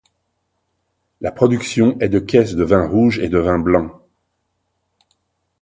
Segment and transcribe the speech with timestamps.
[1.19, 4.01] La production est de caisses de vin rouge et de vin blanc.